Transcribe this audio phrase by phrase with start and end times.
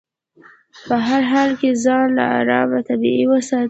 [0.87, 3.59] په هر حال کې ځان له ارام طلبي وساتي.